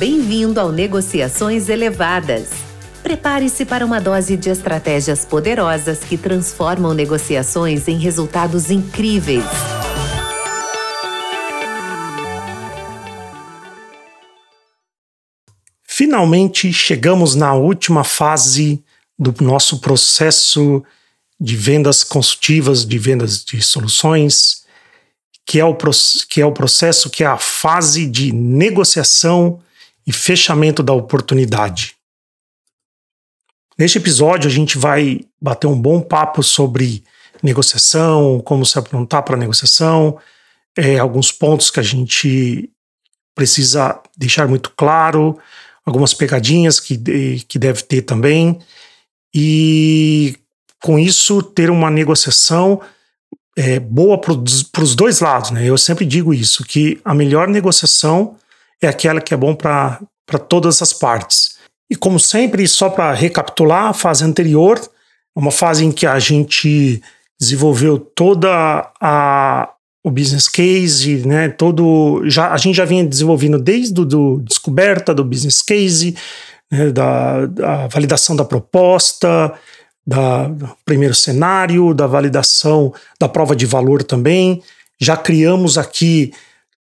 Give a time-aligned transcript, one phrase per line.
[0.00, 2.48] Bem-vindo ao Negociações Elevadas.
[3.02, 9.44] Prepare-se para uma dose de estratégias poderosas que transformam negociações em resultados incríveis.
[15.82, 18.82] Finalmente chegamos na última fase
[19.18, 20.82] do nosso processo
[21.38, 24.62] de vendas consultivas, de vendas de soluções,
[25.44, 25.76] que é o,
[26.26, 29.60] que é o processo que é a fase de negociação
[30.10, 31.94] e fechamento da oportunidade.
[33.78, 37.04] Neste episódio, a gente vai bater um bom papo sobre
[37.40, 40.18] negociação, como se aprontar para a negociação,
[40.76, 42.68] é, alguns pontos que a gente
[43.36, 45.38] precisa deixar muito claro,
[45.86, 46.98] algumas pegadinhas que,
[47.46, 48.58] que deve ter também,
[49.32, 50.36] e
[50.82, 52.80] com isso ter uma negociação
[53.56, 54.32] é, boa para
[54.82, 55.52] os dois lados.
[55.52, 55.66] Né?
[55.66, 58.36] Eu sempre digo isso, que a melhor negociação
[58.80, 59.98] é aquela que é bom para
[60.48, 61.58] todas as partes.
[61.90, 64.80] E como sempre, só para recapitular, a fase anterior,
[65.34, 67.02] uma fase em que a gente
[67.38, 69.70] desenvolveu toda a,
[70.04, 75.24] o business case, né, todo já a gente já vinha desenvolvendo desde do, descoberta do
[75.24, 76.16] business case,
[76.70, 79.52] né, da, da, validação da proposta,
[80.06, 84.62] da, do primeiro cenário, da validação da prova de valor também.
[85.00, 86.32] Já criamos aqui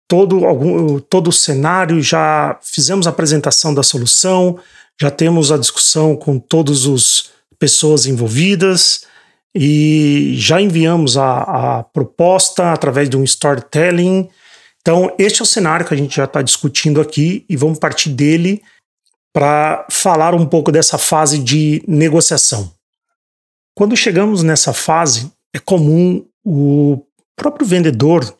[0.08, 4.58] todo, algum, todo o cenário, já fizemos a apresentação da solução,
[5.00, 9.04] já temos a discussão com todas as pessoas envolvidas
[9.54, 14.28] e já enviamos a, a proposta através de um storytelling.
[14.80, 18.08] Então, este é o cenário que a gente já está discutindo aqui e vamos partir
[18.08, 18.62] dele
[19.32, 22.72] para falar um pouco dessa fase de negociação.
[23.76, 26.98] Quando chegamos nessa fase, é comum o
[27.36, 28.37] próprio vendedor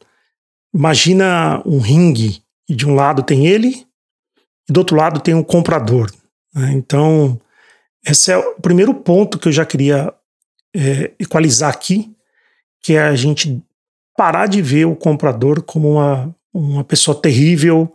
[0.75, 3.87] imagina um ringue e de um lado tem ele
[4.69, 6.11] e do outro lado tem o um comprador.
[6.55, 6.73] Né?
[6.73, 7.41] Então,
[8.07, 10.13] esse é o primeiro ponto que eu já queria
[10.75, 12.15] é, equalizar aqui,
[12.83, 13.63] que é a gente
[14.17, 17.95] parar de ver o comprador como uma, uma pessoa terrível,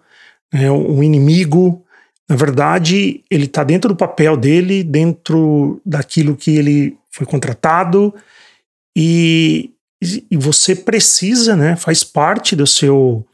[0.54, 1.84] né, um inimigo.
[2.30, 8.14] Na verdade, ele está dentro do papel dele, dentro daquilo que ele foi contratado,
[8.96, 9.72] e,
[10.30, 13.26] e você precisa, né, faz parte do seu,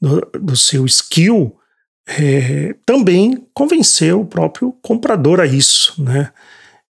[0.00, 1.56] do, do seu skill
[2.06, 6.32] é, também convencer o próprio comprador a isso, né?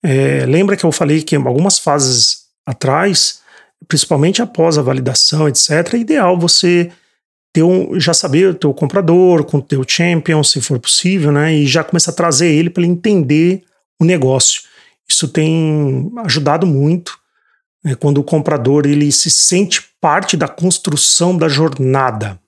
[0.02, 3.40] É, lembra que eu falei que algumas fases atrás,
[3.88, 6.90] principalmente após a validação, etc., é ideal você
[7.52, 11.54] ter um, já saber o teu comprador, com o teu champion, se for possível, né?
[11.54, 13.62] E já começar a trazer ele para ele entender
[14.00, 14.62] o negócio.
[15.08, 17.16] Isso tem ajudado muito
[17.84, 22.40] né, quando o comprador ele se sente parte da construção da jornada.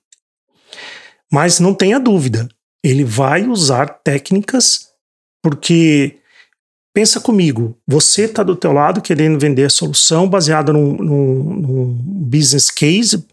[1.31, 2.47] Mas não tenha dúvida,
[2.83, 4.87] ele vai usar técnicas
[5.43, 6.17] porque
[6.93, 11.93] pensa comigo, você está do teu lado querendo vender a solução baseada num, num, num
[12.01, 13.23] business case,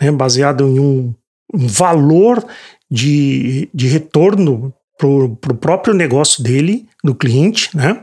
[0.00, 1.14] né, baseado em um,
[1.52, 2.46] um valor
[2.90, 8.00] de, de retorno para o próprio negócio dele, do cliente, né?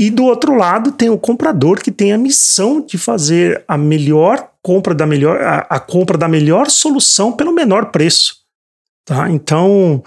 [0.00, 4.50] E do outro lado tem o comprador que tem a missão de fazer a melhor
[4.62, 8.36] compra da melhor a, a compra da melhor solução pelo menor preço.
[9.04, 9.30] Tá?
[9.30, 10.02] Então,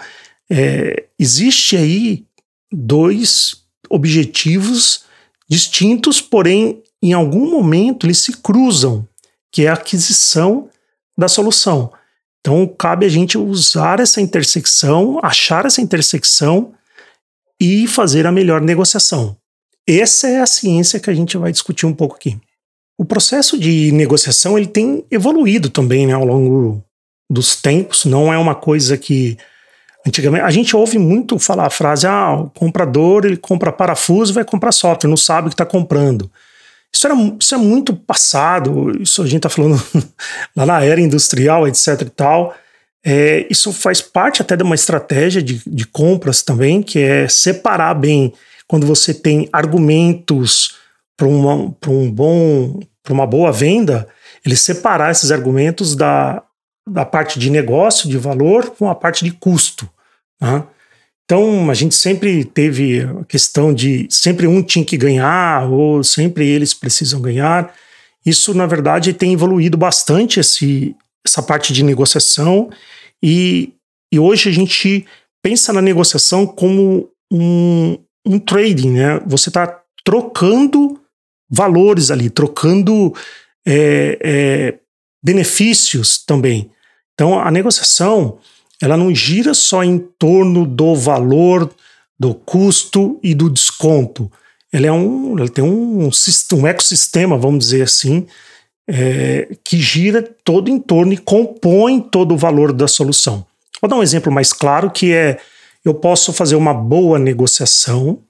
[0.50, 2.26] é, existe aí
[2.72, 3.54] dois
[3.88, 5.04] objetivos
[5.48, 9.06] distintos, porém, em algum momento eles se cruzam,
[9.52, 10.68] que é a aquisição
[11.16, 11.92] da solução.
[12.40, 16.74] Então, cabe a gente usar essa intersecção, achar essa intersecção
[17.60, 19.36] e fazer a melhor negociação.
[19.86, 22.38] Essa é a ciência que a gente vai discutir um pouco aqui.
[22.98, 26.82] O processo de negociação ele tem evoluído também né, ao longo
[27.30, 29.36] dos tempos, não é uma coisa que
[30.06, 34.44] antigamente a gente ouve muito falar a frase: ah, o comprador ele compra parafuso vai
[34.44, 36.30] comprar software, não sabe o que está comprando.
[36.92, 39.82] Isso, era, isso é muito passado, isso a gente está falando
[40.54, 42.54] lá na era industrial, etc e tal.
[43.04, 47.94] É, isso faz parte até de uma estratégia de, de compras também, que é separar
[47.94, 48.32] bem
[48.68, 50.76] quando você tem argumentos
[51.16, 54.08] para um bom para uma boa venda,
[54.44, 56.42] ele separar esses argumentos da,
[56.88, 59.88] da parte de negócio, de valor, com a parte de custo.
[60.40, 60.64] Né?
[61.24, 66.46] Então, a gente sempre teve a questão de sempre um tinha que ganhar, ou sempre
[66.46, 67.74] eles precisam ganhar.
[68.24, 72.70] Isso, na verdade, tem evoluído bastante esse, essa parte de negociação,
[73.22, 73.72] e,
[74.12, 75.06] e hoje a gente
[75.42, 79.20] pensa na negociação como um, um trading, né?
[79.26, 81.00] Você está trocando
[81.48, 83.14] valores ali, trocando
[83.66, 84.74] é, é,
[85.22, 86.70] benefícios também.
[87.14, 88.38] Então, a negociação
[88.80, 91.70] ela não gira só em torno do valor,
[92.18, 94.30] do custo e do desconto.
[94.72, 96.10] Ela, é um, ela tem um,
[96.52, 98.26] um ecossistema, vamos dizer assim,
[98.88, 103.46] é, que gira todo em torno e compõe todo o valor da solução.
[103.80, 105.38] Vou dar um exemplo mais claro que é
[105.84, 108.20] eu posso fazer uma boa negociação,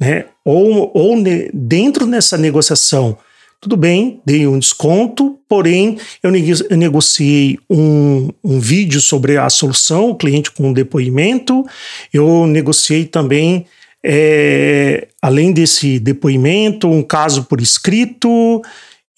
[0.00, 0.26] né?
[0.44, 3.16] Ou, ou ne, dentro dessa negociação,
[3.60, 10.14] tudo bem, dei um desconto, porém eu, negociei um, um vídeo sobre a solução, o
[10.14, 11.64] cliente com um depoimento,
[12.12, 13.66] eu negociei também
[14.04, 18.62] é, além desse depoimento, um caso por escrito,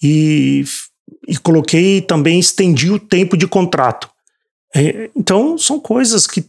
[0.01, 0.63] e,
[1.27, 4.09] e coloquei também, estendi o tempo de contrato.
[4.75, 6.45] É, então, são coisas que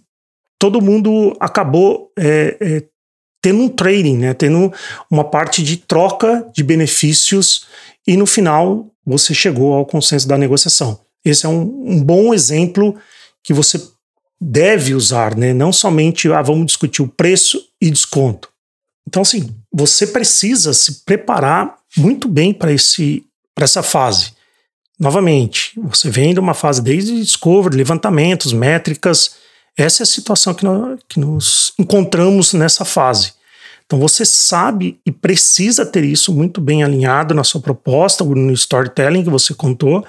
[0.62, 2.82] todo mundo acabou é, é,
[3.42, 4.72] tendo um trading, né, tendo
[5.10, 7.66] uma parte de troca de benefícios
[8.06, 11.00] e no final você chegou ao consenso da negociação.
[11.24, 12.94] Esse é um, um bom exemplo
[13.42, 13.82] que você
[14.40, 15.52] deve usar, né?
[15.52, 18.48] não somente ah, vamos discutir o preço e desconto.
[19.08, 22.70] Então, assim, você precisa se preparar muito bem para
[23.58, 24.30] essa fase.
[24.96, 29.41] Novamente, você vem de uma fase desde discovery, levantamentos, métricas.
[29.76, 33.32] Essa é a situação que nós, que nos encontramos nessa fase.
[33.86, 39.24] Então você sabe e precisa ter isso muito bem alinhado na sua proposta, no storytelling
[39.24, 40.04] que você contou,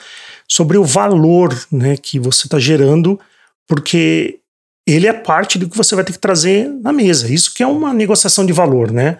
[0.47, 3.19] sobre o valor né, que você está gerando,
[3.67, 4.39] porque
[4.85, 7.33] ele é parte do que você vai ter que trazer na mesa.
[7.33, 9.19] Isso que é uma negociação de valor, né?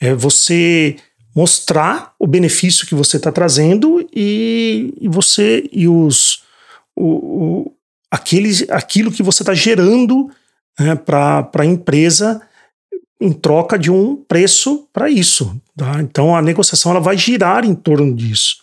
[0.00, 0.96] É você
[1.34, 6.42] mostrar o benefício que você está trazendo e, e, você e os
[6.96, 7.72] o, o,
[8.10, 10.30] aquele, aquilo que você está gerando
[10.78, 12.42] né, para a empresa
[13.20, 15.60] em troca de um preço para isso.
[15.76, 16.00] Tá?
[16.00, 18.56] Então a negociação ela vai girar em torno disso.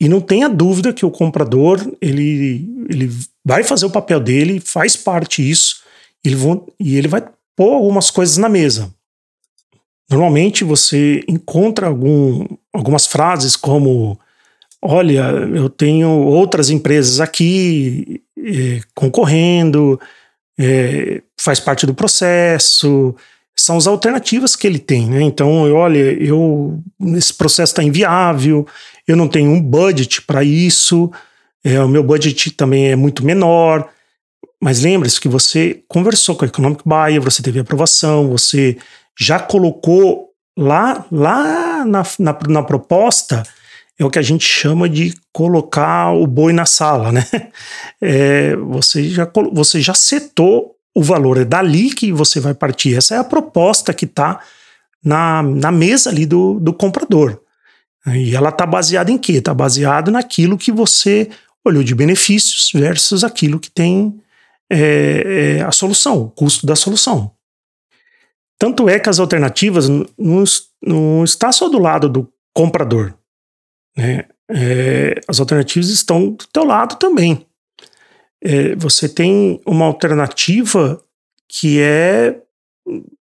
[0.00, 3.10] E não tenha dúvida que o comprador ele, ele
[3.44, 5.82] vai fazer o papel dele, faz parte disso,
[6.24, 7.24] ele vão, e ele vai
[7.56, 8.94] pôr algumas coisas na mesa.
[10.10, 14.18] Normalmente você encontra algum, algumas frases como:
[14.82, 20.00] Olha, eu tenho outras empresas aqui eh, concorrendo,
[20.58, 23.14] eh, faz parte do processo.
[23.56, 25.20] São as alternativas que ele tem, né?
[25.22, 26.80] Então, olha, eu
[27.16, 28.66] esse processo está inviável,
[29.06, 31.10] eu não tenho um budget para isso,
[31.64, 33.88] é, o meu budget também é muito menor.
[34.60, 38.76] Mas lembre-se que você conversou com a Economic Buyer, você teve aprovação, você
[39.18, 43.42] já colocou lá, lá na, na, na proposta,
[43.98, 47.24] é o que a gente chama de colocar o boi na sala, né?
[48.00, 52.96] É, você, já, você já setou o valor, é dali que você vai partir.
[52.96, 54.40] Essa é a proposta que está
[55.04, 57.40] na, na mesa ali do, do comprador.
[58.06, 59.32] E ela está baseada em quê?
[59.32, 61.28] Está baseada naquilo que você
[61.64, 64.20] olhou de benefícios versus aquilo que tem
[64.70, 67.32] é, é, a solução, o custo da solução.
[68.58, 70.44] Tanto é que as alternativas não,
[70.80, 73.14] não está só do lado do comprador.
[73.98, 74.24] Né?
[74.48, 77.44] É, as alternativas estão do teu lado também.
[78.40, 81.02] É, você tem uma alternativa
[81.48, 82.40] que é,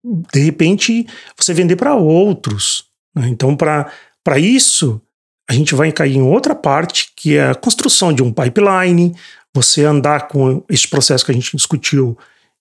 [0.03, 1.05] de repente,
[1.37, 2.85] você vender para outros.
[3.15, 3.27] Né?
[3.27, 4.99] Então, para isso,
[5.47, 9.15] a gente vai cair em outra parte, que é a construção de um pipeline,
[9.53, 12.17] você andar com esse processo que a gente discutiu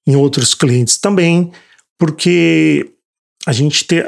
[0.06, 1.50] em outros clientes também,
[1.98, 2.92] porque
[3.46, 4.02] a gente tem,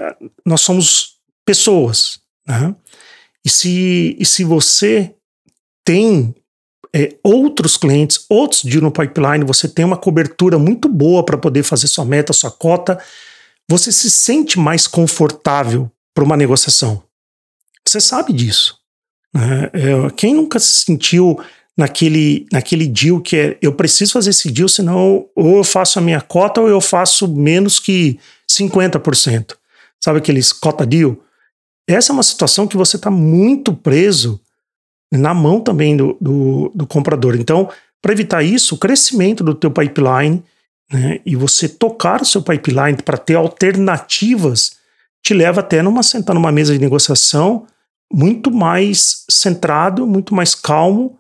[0.45, 2.75] nós somos pessoas, né?
[3.47, 5.15] E se, e se você
[5.85, 6.35] tem
[6.93, 11.63] é, outros clientes, outros de no pipeline, você tem uma cobertura muito boa para poder
[11.63, 12.99] fazer sua meta, sua cota,
[13.71, 17.05] você se sente mais confortável para uma negociação.
[17.87, 18.81] Você sabe disso.
[19.33, 19.71] Né?
[19.73, 21.39] É, quem nunca se sentiu
[21.79, 26.03] naquele, naquele deal que é eu preciso fazer esse deal, senão ou eu faço a
[26.03, 28.19] minha cota ou eu faço menos que
[28.51, 29.55] 50%.
[30.03, 31.17] Sabe aqueles cota deal?
[31.89, 34.41] Essa é uma situação que você está muito preso
[35.13, 37.37] na mão também do, do, do comprador.
[37.37, 37.71] Então,
[38.03, 40.43] para evitar isso, o crescimento do teu pipeline
[40.93, 44.77] né, e você tocar o seu pipeline para ter alternativas
[45.25, 47.67] te leva até numa sentar numa mesa de negociação
[48.13, 51.19] muito mais centrado, muito mais calmo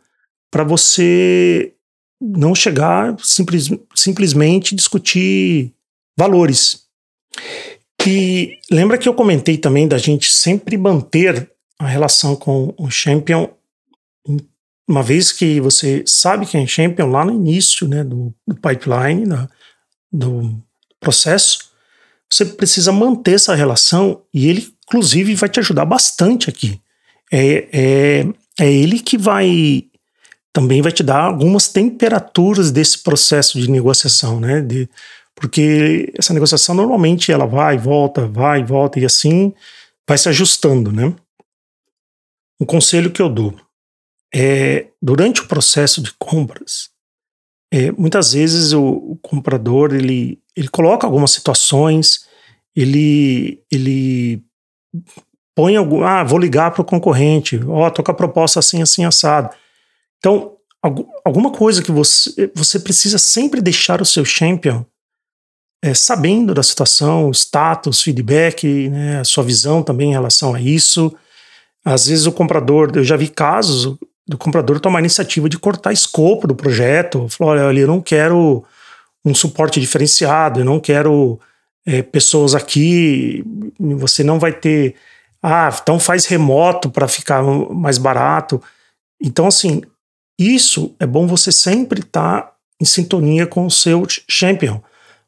[0.51, 1.73] para você
[2.21, 5.73] não chegar simples, simplesmente discutir
[6.17, 6.87] valores.
[8.07, 13.49] E lembra que eu comentei também da gente sempre manter a relação com o champion,
[14.89, 19.27] uma vez que você sabe quem é champion lá no início né, do, do pipeline,
[20.13, 20.57] do
[21.01, 21.71] processo,
[22.31, 26.81] você precisa manter essa relação e ele, inclusive, vai te ajudar bastante aqui.
[27.33, 28.27] É, é,
[28.61, 29.85] é ele que vai
[30.53, 34.63] também vai te dar algumas temperaturas desse processo de negociação, né?
[34.63, 34.89] De,
[35.37, 39.55] porque essa negociação normalmente ela vai, volta, vai, volta e assim
[40.09, 41.15] vai se ajustando, né?
[42.61, 43.55] Um conselho que eu dou
[44.35, 46.91] é durante o processo de compras,
[47.73, 52.27] é, muitas vezes o, o, comprador ele, ele coloca algumas situações,
[52.75, 54.43] ele ele
[55.55, 58.83] põe algum, ah, vou ligar para o concorrente, ó, oh, tô com a proposta assim,
[58.83, 59.55] assim, assado.
[60.19, 60.57] Então,
[61.25, 64.85] alguma coisa que você, você precisa sempre deixar o seu champion
[65.83, 71.15] é, sabendo da situação, status, feedback, né, a sua visão também em relação a isso.
[71.85, 75.93] Às vezes o comprador, eu já vi casos do comprador tomar a iniciativa de cortar
[75.93, 78.65] escopo do projeto, falou, olha, eu não quero
[79.25, 81.39] um suporte diferenciado, eu não quero
[81.87, 83.45] é, pessoas aqui,
[83.79, 84.97] você não vai ter,
[85.43, 88.61] ah, então faz remoto para ficar mais barato.
[89.23, 89.83] Então, assim,
[90.39, 94.81] isso é bom você sempre estar tá em sintonia com o seu champion,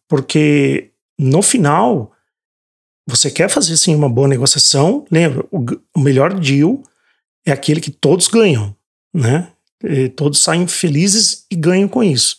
[0.08, 2.12] porque no final
[3.06, 5.04] você quer fazer sim uma boa negociação.
[5.10, 6.82] Lembra, o, o melhor deal
[7.46, 8.74] é aquele que todos ganham,
[9.12, 9.48] né?
[9.82, 12.38] E todos saem felizes e ganham com isso.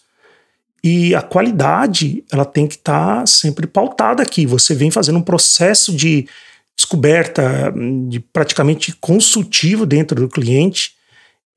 [0.84, 4.46] E a qualidade, ela tem que estar tá sempre pautada aqui.
[4.46, 6.28] Você vem fazendo um processo de
[6.76, 7.74] descoberta,
[8.08, 10.94] de praticamente consultivo dentro do cliente,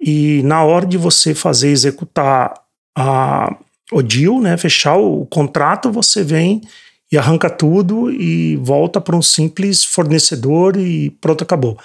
[0.01, 2.55] e na hora de você fazer executar
[2.97, 3.57] a,
[3.93, 6.63] o deal, né, fechar o contrato, você vem
[7.11, 11.79] e arranca tudo e volta para um simples fornecedor e pronto, acabou.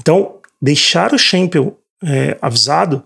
[0.00, 3.02] Então, deixar o champion é, avisado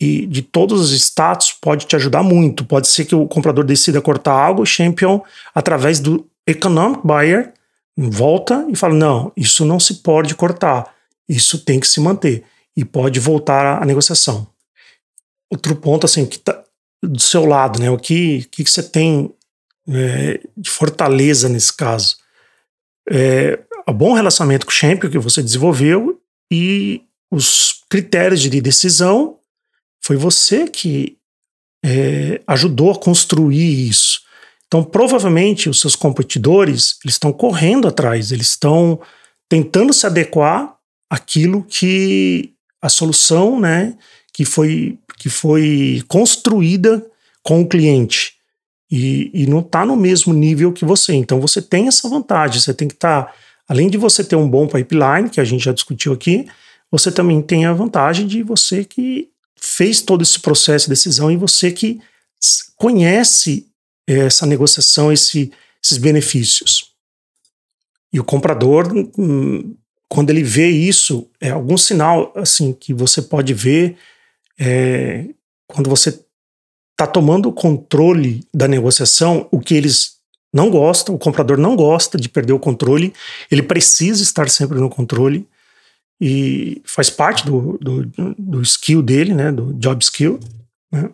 [0.00, 2.64] e de todos os status pode te ajudar muito.
[2.64, 5.20] Pode ser que o comprador decida cortar algo, o champion,
[5.54, 7.52] através do economic buyer,
[7.96, 10.94] volta e fala: não, isso não se pode cortar,
[11.28, 12.44] isso tem que se manter
[12.76, 14.46] e pode voltar à negociação.
[15.50, 16.62] Outro ponto, assim, que tá
[17.06, 17.90] do seu lado, né?
[17.90, 19.32] O que, que, você tem
[19.88, 22.16] é, de fortaleza nesse caso?
[23.08, 26.20] É, o bom relacionamento com o champion que você desenvolveu
[26.50, 29.38] e os critérios de decisão
[30.02, 31.16] foi você que
[31.84, 34.20] é, ajudou a construir isso.
[34.66, 39.00] Então, provavelmente, os seus competidores eles estão correndo atrás, eles estão
[39.48, 40.76] tentando se adequar
[41.08, 43.96] àquilo que a solução né,
[44.32, 47.04] que, foi, que foi construída
[47.42, 48.34] com o cliente.
[48.90, 51.14] E, e não está no mesmo nível que você.
[51.14, 52.60] Então você tem essa vantagem.
[52.60, 53.34] Você tem que estar, tá,
[53.68, 56.46] além de você ter um bom pipeline, que a gente já discutiu aqui,
[56.90, 61.36] você também tem a vantagem de você que fez todo esse processo de decisão e
[61.36, 62.00] você que
[62.76, 63.66] conhece
[64.06, 65.50] essa negociação, esse,
[65.82, 66.92] esses benefícios.
[68.12, 69.74] E o comprador hum,
[70.08, 73.96] quando ele vê isso, é algum sinal assim que você pode ver
[74.58, 75.26] é,
[75.66, 76.20] quando você
[76.92, 80.16] está tomando o controle da negociação, o que eles
[80.52, 83.12] não gostam, o comprador não gosta de perder o controle,
[83.50, 85.46] ele precisa estar sempre no controle
[86.18, 88.06] e faz parte do, do,
[88.38, 90.40] do skill dele, né, do job skill,
[90.90, 91.10] né?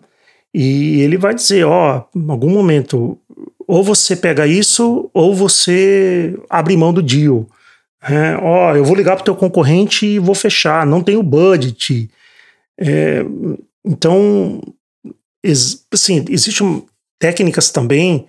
[0.55, 3.19] E ele vai dizer, ó, em algum momento,
[3.67, 7.47] ou você pega isso, ou você abre mão do deal.
[8.03, 12.11] É, ó, eu vou ligar para o teu concorrente e vou fechar, não tenho budget.
[12.79, 13.25] É,
[13.85, 14.61] então,
[15.43, 16.87] ex, assim, existem
[17.19, 18.27] técnicas também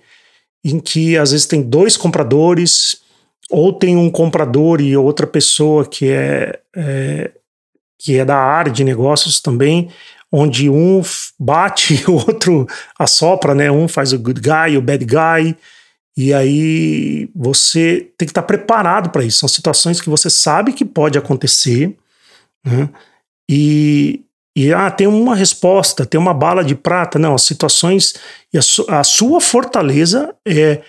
[0.64, 3.02] em que às vezes tem dois compradores,
[3.50, 7.30] ou tem um comprador e outra pessoa que é, é
[7.98, 9.90] que é da área de negócios também,
[10.30, 11.00] onde um
[11.38, 12.66] bate e o outro
[12.98, 13.70] assopra, né?
[13.70, 15.56] Um faz o good guy, o bad guy,
[16.16, 19.38] e aí você tem que estar preparado para isso.
[19.38, 21.96] São situações que você sabe que pode acontecer,
[22.64, 22.88] né?
[23.48, 24.22] E,
[24.56, 27.18] e ah, tem uma resposta, tem uma bala de prata.
[27.18, 28.14] Não, as situações
[28.52, 30.80] e a, su, a sua fortaleza é,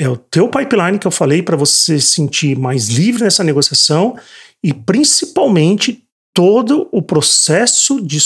[0.00, 4.16] é o teu pipeline que eu falei para você se sentir mais livre nessa negociação
[4.64, 6.02] e principalmente
[6.34, 8.16] todo o processo de,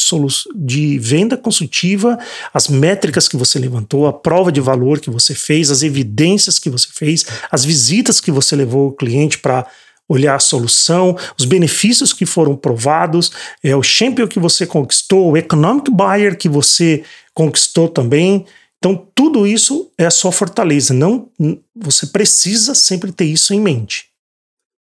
[0.54, 2.16] de venda consultiva,
[2.54, 6.70] as métricas que você levantou, a prova de valor que você fez, as evidências que
[6.70, 9.66] você fez, as visitas que você levou o cliente para
[10.08, 13.32] olhar a solução, os benefícios que foram provados,
[13.62, 18.46] é o champion que você conquistou, o economic buyer que você conquistou também.
[18.78, 20.94] Então, tudo isso é a sua fortaleza.
[20.94, 21.28] Não,
[21.75, 24.06] você precisa sempre ter isso em mente.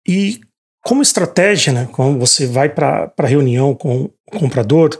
[0.07, 0.41] E
[0.83, 4.99] como estratégia, né, quando você vai para a reunião com o comprador,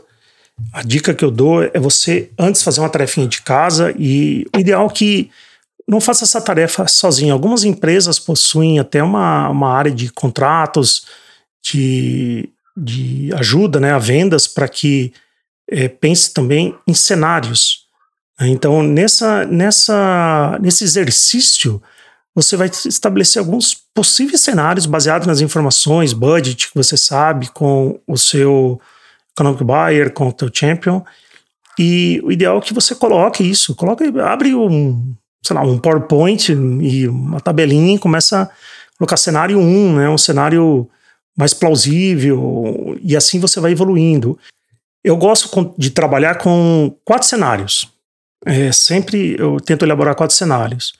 [0.72, 4.60] a dica que eu dou é você antes fazer uma tarefinha de casa e o
[4.60, 5.30] ideal é que
[5.88, 7.32] não faça essa tarefa sozinho.
[7.32, 11.06] Algumas empresas possuem até uma, uma área de contratos,
[11.62, 15.12] de, de ajuda né, a vendas para que
[15.68, 17.86] é, pense também em cenários.
[18.40, 18.48] Né?
[18.48, 21.82] Então, nessa, nessa, nesse exercício,
[22.34, 28.16] você vai estabelecer alguns possíveis cenários baseados nas informações, budget que você sabe, com o
[28.16, 28.80] seu
[29.34, 31.02] economic buyer, com o teu champion.
[31.78, 36.52] E o ideal é que você coloque isso, coloque, abre um, sei lá, um PowerPoint
[36.52, 38.50] e uma tabelinha e começa a
[38.96, 40.88] colocar cenário 1, né, um cenário
[41.36, 44.38] mais plausível, e assim você vai evoluindo.
[45.02, 47.88] Eu gosto de trabalhar com quatro cenários.
[48.44, 50.94] É, sempre eu tento elaborar quatro cenários.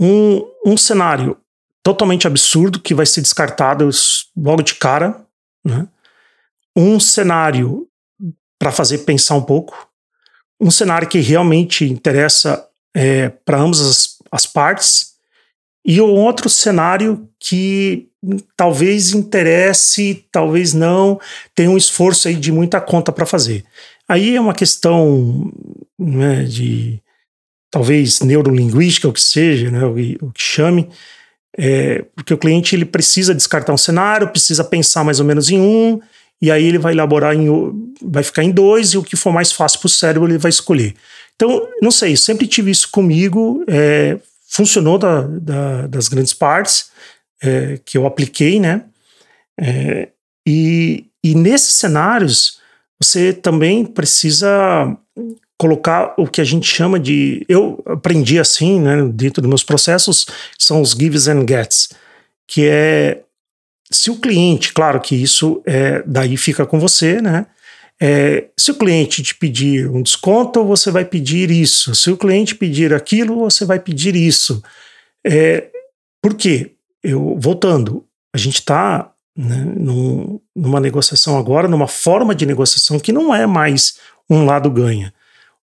[0.00, 1.36] Um, um cenário
[1.82, 3.88] totalmente absurdo que vai ser descartado
[4.36, 5.24] logo de cara,
[5.64, 5.86] né?
[6.76, 7.86] um cenário
[8.58, 9.88] para fazer pensar um pouco,
[10.60, 15.10] um cenário que realmente interessa é, para ambas as, as partes,
[15.84, 18.08] e um outro cenário que
[18.56, 21.18] talvez interesse, talvez não,
[21.54, 23.64] tem um esforço aí de muita conta para fazer.
[24.06, 25.50] Aí é uma questão
[25.98, 27.00] né, de
[27.70, 30.88] talvez neurolinguística, o que seja, né, o, o que chame,
[31.56, 35.60] é, porque o cliente ele precisa descartar um cenário, precisa pensar mais ou menos em
[35.60, 36.00] um,
[36.40, 37.48] e aí ele vai elaborar em
[38.02, 40.48] vai ficar em dois, e o que for mais fácil para o cérebro ele vai
[40.48, 40.94] escolher.
[41.36, 44.18] Então, não sei, sempre tive isso comigo, é,
[44.48, 46.90] funcionou da, da, das grandes partes
[47.42, 48.84] é, que eu apliquei, né?
[49.58, 50.08] É,
[50.46, 52.60] e, e nesses cenários,
[53.00, 54.96] você também precisa
[55.58, 57.44] colocar o que a gente chama de.
[57.48, 60.26] Eu aprendi assim, né, dentro dos meus processos,
[60.58, 61.90] são os gives and gets,
[62.46, 63.22] que é.
[63.92, 67.46] Se o cliente, claro que isso é, daí fica com você, né?
[68.02, 71.94] É, se o cliente te pedir um desconto, você vai pedir isso.
[71.94, 74.62] Se o cliente pedir aquilo, você vai pedir isso.
[75.26, 75.68] É,
[76.22, 76.72] por quê?
[77.02, 83.12] Eu, voltando, a gente está né, num, numa negociação agora, numa forma de negociação que
[83.12, 85.12] não é mais um lado ganha.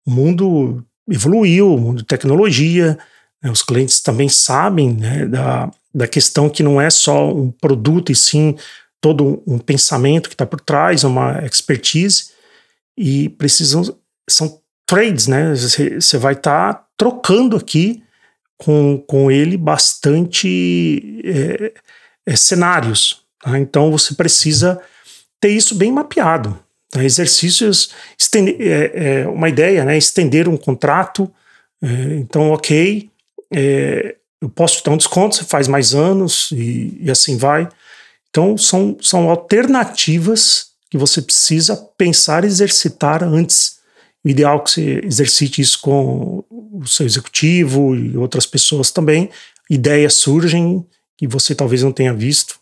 [0.06, 2.98] O mundo evoluiu, o mundo de tecnologia,
[3.44, 8.16] os clientes também sabem né, da, da questão que não é só um produto, e
[8.16, 8.56] sim
[9.00, 12.32] todo um pensamento que está por trás, uma expertise,
[12.98, 13.96] e precisam.
[14.30, 15.54] São trades, né?
[15.54, 18.04] Você vai estar tá trocando aqui
[18.58, 21.74] com, com ele bastante é,
[22.26, 23.24] é, cenários.
[23.40, 23.60] Tá?
[23.60, 24.82] Então você precisa
[25.40, 26.60] ter isso bem mapeado.
[26.90, 27.04] Tá?
[27.04, 29.98] Exercícios, estender, é, é, uma ideia, né?
[29.98, 31.32] Estender um contrato.
[31.82, 33.10] É, então, ok,
[33.54, 37.68] é, eu posso dar um desconto, você faz mais anos e, e assim vai.
[38.30, 43.80] Então, são, são alternativas que você precisa pensar e exercitar antes.
[44.24, 49.30] O ideal é que você exercite isso com o seu executivo e outras pessoas também.
[49.70, 50.86] Ideias surgem
[51.18, 52.60] que você talvez não tenha visto.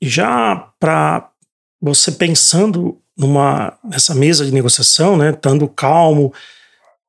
[0.00, 1.30] E já para
[1.80, 6.32] você pensando numa nessa mesa de negociação, né, estando calmo,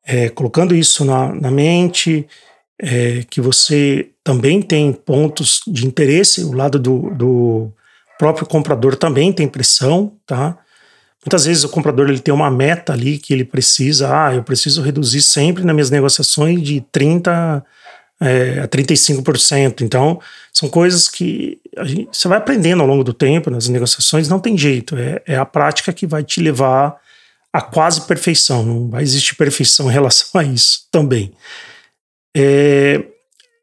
[0.06, 2.28] é, colocando isso na, na mente,
[2.80, 7.72] é, que você também tem pontos de interesse, o lado do, do
[8.18, 10.58] próprio comprador também tem pressão, tá?
[11.26, 14.82] Muitas vezes o comprador ele tem uma meta ali que ele precisa, ah, eu preciso
[14.82, 17.64] reduzir sempre nas minhas negociações de 30
[18.20, 19.82] é, a 35%.
[19.82, 20.20] Então,
[20.52, 24.58] são coisas que gente, você vai aprendendo ao longo do tempo nas negociações, não tem
[24.58, 26.98] jeito, é, é a prática que vai te levar
[27.54, 31.32] a quase perfeição, não vai existir perfeição em relação a isso também.
[32.36, 33.06] É,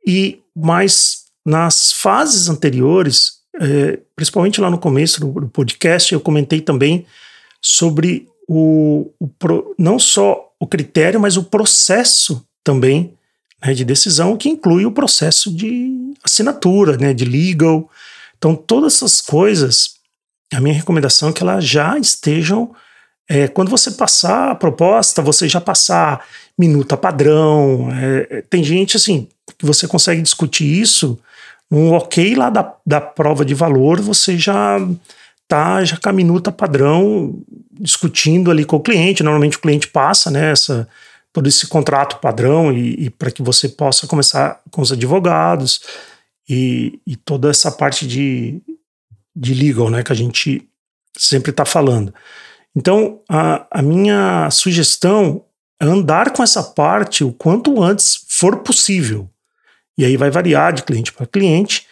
[0.06, 6.60] e mas nas fases anteriores, é, principalmente lá no começo do, do, podcast, eu comentei
[6.60, 7.04] também
[7.60, 13.14] sobre o, o pro, não só o critério, mas o processo também
[13.64, 17.90] né, de decisão, que inclui o processo de assinatura, né, de legal.
[18.38, 19.94] Então, todas essas coisas,
[20.52, 22.74] a minha recomendação é que elas já estejam
[23.32, 26.26] é, quando você passar a proposta, você já passar
[26.58, 27.88] minuta padrão.
[27.92, 31.16] É, tem gente assim que você consegue discutir isso.
[31.70, 34.78] Um ok lá da, da prova de valor, você já
[35.46, 37.40] tá já com a minuta padrão
[37.70, 39.22] discutindo ali com o cliente.
[39.22, 40.88] Normalmente o cliente passa né, essa,
[41.32, 45.82] todo esse contrato padrão e, e para que você possa começar com os advogados
[46.48, 48.60] e, e toda essa parte de,
[49.36, 50.68] de legal né, que a gente
[51.16, 52.12] sempre está falando.
[52.74, 55.44] Então, a, a minha sugestão
[55.80, 59.28] é andar com essa parte o quanto antes for possível.
[59.96, 61.86] E aí vai variar de cliente para cliente,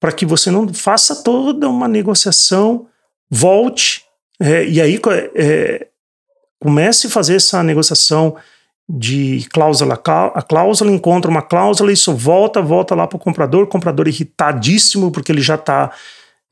[0.00, 2.86] para que você não faça toda uma negociação,
[3.30, 4.04] volte,
[4.40, 5.00] é, e aí
[5.34, 5.86] é,
[6.60, 8.36] comece a fazer essa negociação
[8.88, 14.08] de cláusula a cláusula, encontra uma cláusula, isso volta, volta lá para o comprador, comprador
[14.08, 15.90] irritadíssimo, porque ele já está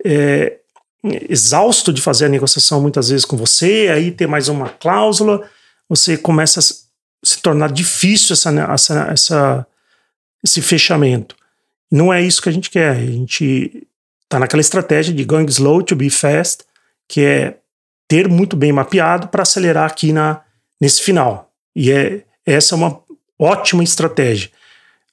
[0.05, 0.59] é,
[1.05, 5.49] exausto de fazer a negociação muitas vezes com você, aí ter mais uma cláusula,
[5.89, 9.67] você começa a se tornar difícil essa, essa, essa,
[10.43, 11.35] esse fechamento.
[11.91, 12.91] Não é isso que a gente quer.
[12.93, 13.87] A gente
[14.25, 16.65] está naquela estratégia de going slow to be fast,
[17.09, 17.59] que é
[18.09, 20.41] ter muito bem mapeado para acelerar aqui na,
[20.81, 21.53] nesse final.
[21.75, 23.01] E é, essa é uma
[23.39, 24.51] ótima estratégia.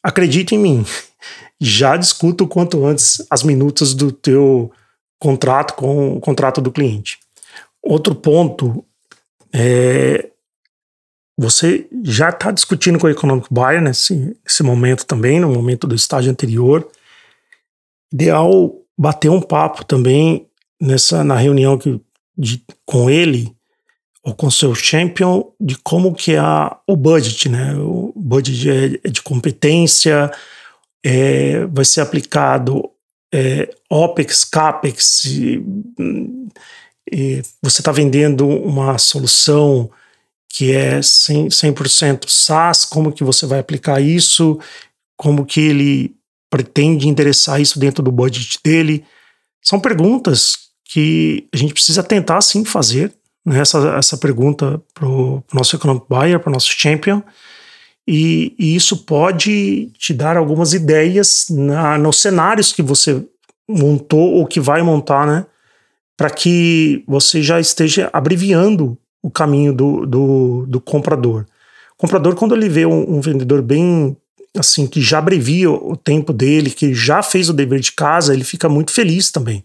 [0.01, 0.85] Acredite em mim,
[1.59, 4.71] já discuta o quanto antes as minutas do teu
[5.19, 7.19] contrato com o contrato do cliente.
[7.83, 8.83] Outro ponto
[9.53, 10.29] é
[11.41, 15.95] você já está discutindo com o economic buyer nesse, nesse momento também, no momento do
[15.95, 16.85] estágio anterior.
[18.11, 20.45] Ideal bater um papo também
[20.81, 22.01] nessa na reunião que,
[22.37, 23.55] de, com ele
[24.21, 26.41] ou com seu champion de como que é
[26.85, 27.73] o budget, né?
[27.75, 30.29] O budget é, é de competência,
[31.01, 32.91] é, vai ser aplicado
[33.33, 35.63] é, OPEX, CAPEX, e,
[37.11, 39.89] e você está vendendo uma solução
[40.47, 44.59] que é 100%, 100% SaaS, como que você vai aplicar isso,
[45.15, 46.15] como que ele
[46.49, 49.05] pretende endereçar isso dentro do budget dele.
[49.61, 53.13] São perguntas que a gente precisa tentar sim fazer,
[53.45, 53.59] né?
[53.59, 57.21] essa, essa pergunta para o nosso economic buyer, para o nosso champion,
[58.11, 63.23] e, e, isso pode te dar algumas ideias na, nos cenários que você
[63.69, 65.45] montou ou que vai montar, né?
[66.17, 71.45] Para que você já esteja abreviando o caminho do, do, do comprador.
[71.93, 74.17] O comprador, quando ele vê um, um, vendedor bem
[74.57, 78.43] assim, que já abrevia o tempo dele, que já fez o dever de casa, ele
[78.43, 79.63] fica muito feliz também.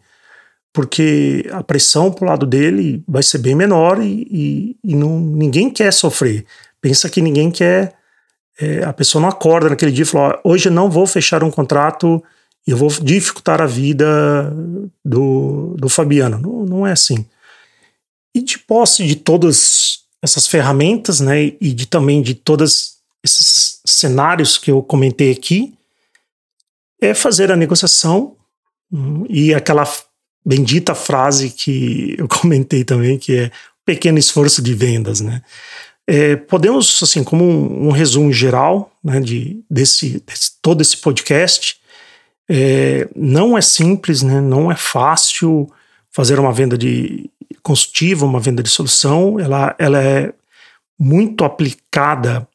[0.70, 5.70] Porque a pressão pro lado dele vai ser bem menor e, e, e não, ninguém
[5.70, 6.44] quer sofrer.
[6.82, 8.03] Pensa que ninguém quer
[8.60, 12.22] é, a pessoa não acorda naquele dia e fala: hoje não vou fechar um contrato
[12.66, 14.52] e eu vou dificultar a vida
[15.04, 16.38] do, do Fabiano.
[16.38, 17.26] Não, não é assim.
[18.34, 24.56] E de posse de todas essas ferramentas, né, e de também de todos esses cenários
[24.56, 25.74] que eu comentei aqui,
[27.00, 28.34] é fazer a negociação
[28.90, 29.84] hum, e aquela
[30.44, 33.50] bendita frase que eu comentei também, que é
[33.84, 35.42] pequeno esforço de vendas, né?
[36.06, 40.22] É, podemos, assim, como um, um resumo geral né, de, desse,
[40.60, 41.76] todo esse podcast,
[42.48, 45.70] é, não é simples, né, não é fácil
[46.10, 47.30] fazer uma venda de
[47.62, 50.32] consultiva, uma venda de solução, ela, ela é
[50.98, 52.46] muito aplicada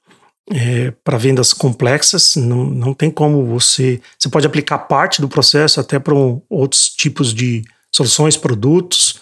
[0.51, 4.01] é, para vendas complexas, não, não tem como você.
[4.17, 9.19] Você pode aplicar parte do processo até para um, outros tipos de soluções, produtos,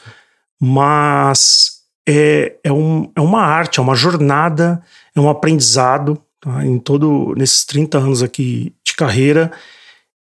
[0.59, 1.66] mas
[2.07, 4.81] é, é, um, é uma arte, é uma jornada,
[5.13, 6.17] é um aprendizado.
[6.39, 6.65] Tá?
[6.65, 9.51] Em todo nesses 30 anos aqui de carreira,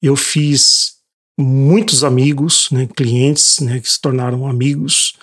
[0.03, 0.97] eu fiz
[1.39, 5.15] muitos amigos, né, clientes né, que se tornaram amigos,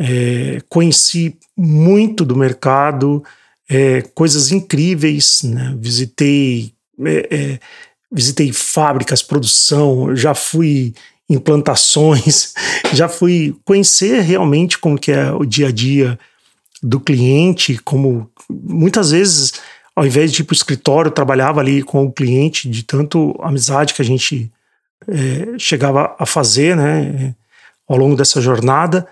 [0.00, 3.22] é, conheci muito do mercado,
[3.68, 7.60] é, coisas incríveis, né, visitei é, é
[8.10, 10.92] visitei fábricas, produção, já fui
[11.32, 12.54] implantações,
[12.92, 16.18] já fui conhecer realmente como que é o dia a dia
[16.82, 19.54] do cliente, como muitas vezes,
[19.94, 23.94] ao invés de ir para o escritório, trabalhava ali com o cliente, de tanto amizade
[23.94, 24.50] que a gente
[25.06, 27.34] é, chegava a fazer, né,
[27.88, 29.06] ao longo dessa jornada,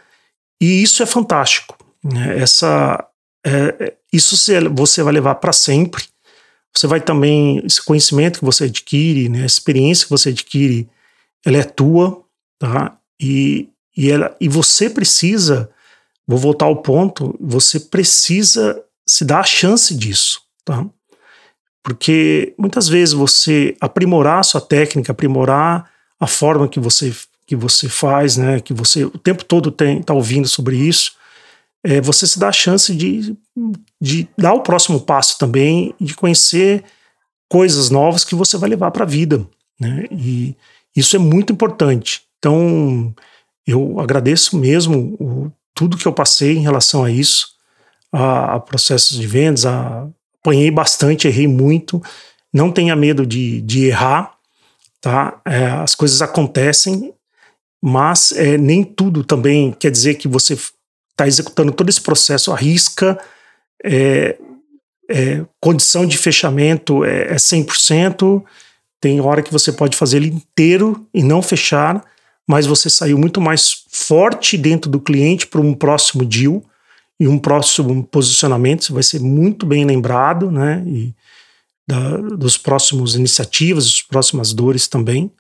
[0.60, 1.76] e isso é fantástico.
[2.02, 3.04] Né, essa,
[3.46, 4.36] é, isso
[4.70, 6.04] você vai levar para sempre.
[6.74, 10.88] Você vai também, esse conhecimento que você adquire, né, a experiência que você adquire
[11.44, 12.22] ela é tua,
[12.58, 12.98] tá?
[13.20, 15.70] E, e, ela, e você precisa,
[16.26, 20.86] vou voltar ao ponto, você precisa se dar a chance disso, tá?
[21.82, 27.14] Porque muitas vezes você aprimorar a sua técnica, aprimorar a forma que você
[27.46, 31.14] que você faz, né, que você o tempo todo tem tá ouvindo sobre isso,
[31.82, 33.36] é, você se dá a chance de,
[34.00, 36.84] de dar o próximo passo também, de conhecer
[37.48, 39.44] coisas novas que você vai levar para a vida,
[39.80, 40.04] né?
[40.12, 40.54] E,
[40.94, 42.22] isso é muito importante.
[42.38, 43.14] Então,
[43.66, 47.48] eu agradeço mesmo o, tudo que eu passei em relação a isso,
[48.12, 50.08] a, a processos de vendas, a,
[50.40, 52.02] apanhei bastante, errei muito.
[52.52, 54.34] Não tenha medo de, de errar,
[55.00, 55.40] tá?
[55.44, 57.14] É, as coisas acontecem,
[57.82, 60.54] mas é, nem tudo também quer dizer que você
[61.10, 63.18] está executando todo esse processo à risca,
[63.84, 64.36] é,
[65.08, 68.42] é, condição de fechamento é, é 100%,
[69.00, 72.04] tem hora que você pode fazer ele inteiro e não fechar,
[72.46, 76.62] mas você saiu muito mais forte dentro do cliente para um próximo deal
[77.18, 78.84] e um próximo posicionamento.
[78.84, 80.82] Você vai ser muito bem lembrado, né?
[80.86, 81.14] E
[81.86, 85.30] da, dos próximos iniciativas, das próximas dores também.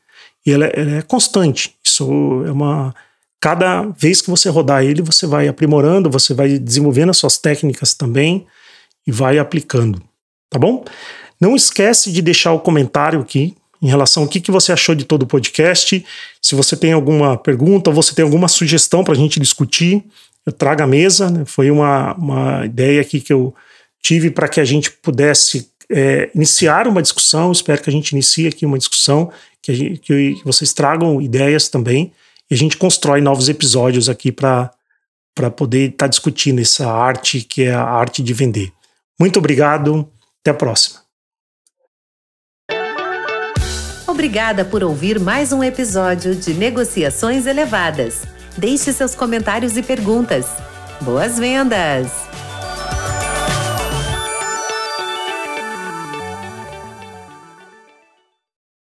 [0.44, 1.74] E ela, ela, é constante.
[1.84, 2.04] Isso
[2.46, 2.94] é uma
[3.40, 7.94] cada vez que você rodar ele, você vai aprimorando, você vai desenvolvendo as suas técnicas
[7.94, 8.46] também
[9.06, 10.02] e vai aplicando,
[10.50, 10.84] tá bom?
[11.40, 15.04] Não esquece de deixar o comentário aqui em relação ao que, que você achou de
[15.04, 16.04] todo o podcast.
[16.40, 20.04] Se você tem alguma pergunta você tem alguma sugestão para a gente discutir,
[20.44, 21.30] eu trago à mesa.
[21.30, 21.44] Né?
[21.46, 23.54] Foi uma, uma ideia aqui que eu
[24.02, 27.50] tive para que a gente pudesse é, iniciar uma discussão.
[27.52, 32.12] Espero que a gente inicie aqui uma discussão, que, gente, que vocês tragam ideias também
[32.50, 34.70] e a gente constrói novos episódios aqui para
[35.56, 38.72] poder estar tá discutindo essa arte que é a arte de vender.
[39.18, 40.08] Muito obrigado,
[40.40, 41.09] até a próxima.
[44.10, 48.24] Obrigada por ouvir mais um episódio de Negociações Elevadas.
[48.58, 50.46] Deixe seus comentários e perguntas.
[51.00, 52.29] Boas vendas!